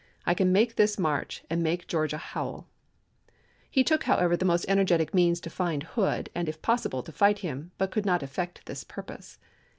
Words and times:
I 0.25 0.33
can 0.33 0.51
make 0.51 0.77
this 0.77 0.97
march 0.97 1.43
and 1.47 1.61
make 1.61 1.85
Georgia 1.85 2.17
howl!" 2.17 2.67
He 3.69 3.83
took, 3.83 4.05
however, 4.05 4.35
the 4.35 4.45
most 4.45 4.65
energetic 4.67 5.13
means 5.13 5.39
to 5.41 5.49
find 5.51 5.83
Hood, 5.83 6.31
and, 6.33 6.49
if 6.49 6.59
possible, 6.63 7.03
to 7.03 7.11
fight 7.11 7.37
him, 7.45 7.69
but 7.77 7.91
could 7.91 8.03
not 8.07 8.23
effect 8.23 8.65
this 8.65 8.83
purpose. 8.83 9.37